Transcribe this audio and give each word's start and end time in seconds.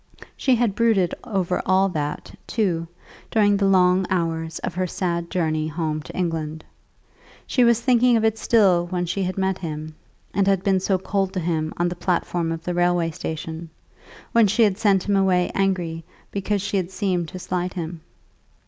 She 0.35 0.55
had 0.55 0.73
brooded 0.73 1.13
over 1.23 1.61
all 1.63 1.87
that, 1.89 2.33
too, 2.47 2.87
during 3.29 3.55
the 3.55 3.67
long 3.67 4.07
hours 4.09 4.57
of 4.57 4.73
her 4.73 4.87
sad 4.87 5.29
journey 5.29 5.67
home 5.67 6.01
to 6.01 6.17
England. 6.17 6.65
She 7.45 7.63
was 7.63 7.79
thinking 7.81 8.17
of 8.17 8.25
it 8.25 8.39
still 8.39 8.87
when 8.87 9.05
she 9.05 9.21
had 9.21 9.37
met 9.37 9.59
him, 9.59 9.93
and 10.33 10.47
had 10.47 10.63
been 10.63 10.79
so 10.79 10.97
cold 10.97 11.33
to 11.33 11.39
him 11.39 11.71
on 11.77 11.87
the 11.87 11.95
platform 11.95 12.51
of 12.51 12.63
the 12.63 12.73
railway 12.73 13.11
station, 13.11 13.69
when 14.31 14.47
she 14.47 14.63
had 14.63 14.79
sent 14.79 15.03
him 15.03 15.15
away 15.15 15.51
angry 15.53 16.03
because 16.31 16.63
she 16.63 16.77
had 16.77 16.89
seemed 16.89 17.27
to 17.27 17.37
slight 17.37 17.75
him. 17.75 18.01